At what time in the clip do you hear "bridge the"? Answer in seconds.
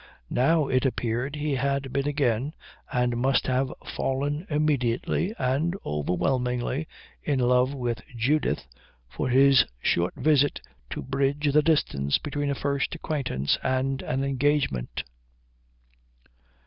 11.03-11.61